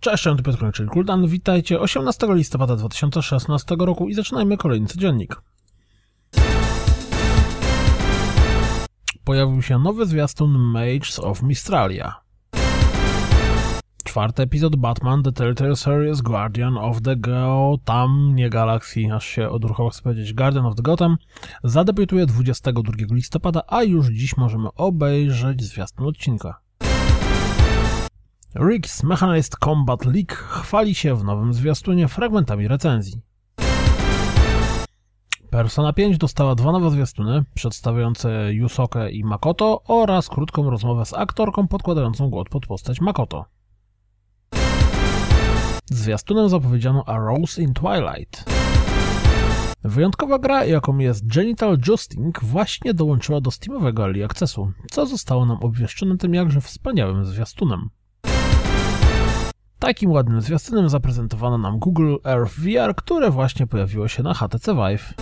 [0.00, 1.26] Cześć, tu Piotr czyli Kuldan.
[1.26, 5.42] Witajcie 18 listopada 2016 roku i zaczynajmy kolejny codziennik.
[9.24, 12.14] Pojawił się nowy zwiastun Mages of Mistralia.
[14.04, 19.90] Czwarty epizod Batman The Telltale Series Guardian of the Gotham, nie Galaxy, aż się odruchowo
[19.90, 21.16] chcę powiedzieć, Guardian of the Gotham,
[21.64, 26.67] zadebiutuje 22 listopada, a już dziś możemy obejrzeć zwiastun odcinka.
[28.54, 33.20] Rick's Mechanized Combat League chwali się w nowym zwiastunie fragmentami recenzji.
[35.50, 41.68] Persona 5 dostała dwa nowe zwiastuny, przedstawiające Yusokę i Makoto oraz krótką rozmowę z aktorką
[41.68, 43.44] podkładającą głos pod postać Makoto.
[45.84, 48.44] Zwiastunem zapowiedziano A Rose in Twilight.
[49.84, 55.58] Wyjątkowa gra, jaką jest Genital Justing, właśnie dołączyła do Steamowego Early Accessu, co zostało nam
[55.62, 57.88] obwieszczone tym jakże wspaniałym zwiastunem.
[59.78, 65.14] Takim ładnym zwiastunem zaprezentowano nam Google Earth VR, które właśnie pojawiło się na HTC Vive.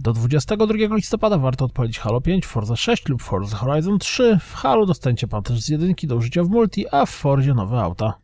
[0.00, 4.38] Do 22 listopada warto odpalić Halo 5, Forza 6 lub Forza Horizon 3.
[4.40, 7.80] W Halo dostaniecie pan też z jedynki do użycia w multi, a w Forzie nowe
[7.80, 8.14] auta.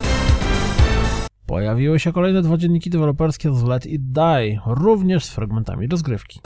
[1.46, 6.40] Pojawiły się kolejne dwa dzienniki deweloperskie z Let It Die, również z fragmentami rozgrywki.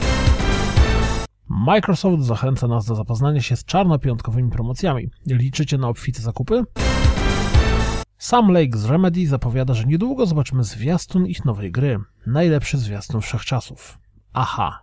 [1.48, 5.10] Microsoft zachęca nas do zapoznania się z czarnopiątkowymi promocjami.
[5.26, 6.64] Liczycie na obfite zakupy?
[8.30, 11.98] Sam Lake z Remedy zapowiada, że niedługo zobaczymy zwiastun ich nowej gry.
[12.26, 13.98] Najlepszy zwiastun wszechczasów.
[14.32, 14.82] Aha.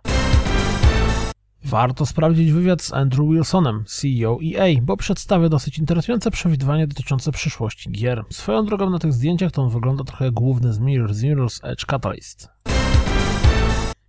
[1.64, 7.90] Warto sprawdzić wywiad z Andrew Wilsonem, CEO EA, bo przedstawia dosyć interesujące przewidywanie dotyczące przyszłości
[7.90, 8.24] gier.
[8.30, 12.48] Swoją drogą na tych zdjęciach to on wygląda trochę główny z Mirror Mirror's Edge Catalyst.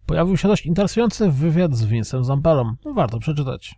[0.05, 2.75] Pojawił się dość interesujący wywiad z Vincem Zampelą.
[2.95, 3.75] Warto przeczytać.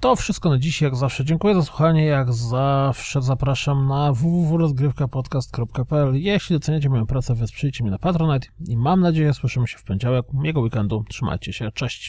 [0.00, 1.24] To wszystko na dziś, jak zawsze.
[1.24, 7.98] Dziękuję za słuchanie, jak zawsze zapraszam na www.rozgrywkapodcast.pl Jeśli doceniacie moją pracę, wesprzyjcie mnie na
[7.98, 12.06] Patronite i mam nadzieję słyszymy się w poniedziałek, miłego weekendu, trzymajcie się, cześć!